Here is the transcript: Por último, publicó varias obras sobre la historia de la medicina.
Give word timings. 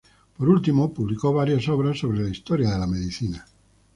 Por 0.35 0.49
último, 0.49 0.91
publicó 0.95 1.31
varias 1.31 1.67
obras 1.69 1.99
sobre 1.99 2.23
la 2.23 2.29
historia 2.29 2.71
de 2.71 2.79
la 2.79 2.87
medicina. 2.87 3.45